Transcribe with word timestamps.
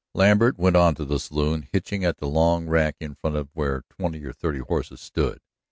Lambert 0.15 0.57
went 0.57 0.75
on 0.75 0.95
to 0.95 1.05
the 1.05 1.19
saloon, 1.19 1.67
hitching 1.71 2.03
at 2.03 2.17
the 2.17 2.25
long 2.25 2.65
rack 2.65 2.95
in 2.99 3.13
front 3.13 3.51
where 3.53 3.83
twenty 3.87 4.25
or 4.25 4.33
thirty 4.33 4.57
horses 4.57 4.99
stood. 4.99 5.41